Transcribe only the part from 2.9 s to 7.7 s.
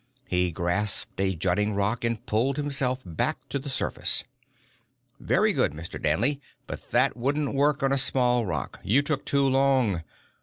back to the surface. "Very good, Mr. Danley but that wouldn't